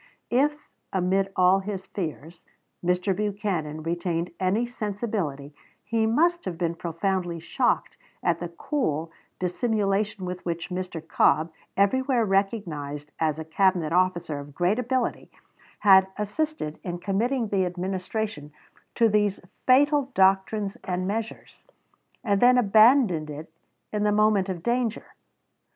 [0.31, 0.57] If,
[0.91, 2.41] amid all his fears,
[2.83, 3.15] Mr.
[3.15, 10.43] Buchanan retained any sensibility, he must have been profoundly shocked at the cool dissimulation with
[10.43, 11.07] which Mr.
[11.07, 15.29] Cobb, everywhere recognized as a Cabinet officer of great ability,
[15.81, 18.51] had assisted in committing the Administration
[18.95, 21.63] to these fatal doctrines and measures,
[22.23, 23.51] and then abandoned it
[23.93, 25.13] in the moment of danger.